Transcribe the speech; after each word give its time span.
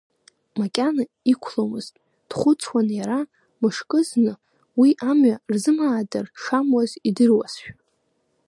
Макьана 0.59 1.03
иқәломызт, 1.31 1.93
дхәыцуан 2.29 2.87
иара, 2.97 3.19
мышкы 3.61 3.99
зны 4.07 4.33
уи 4.79 4.89
амҩа 5.09 5.35
рзымаатыр 5.53 6.25
шамуаз 6.41 6.91
идыруазшәа. 7.07 7.71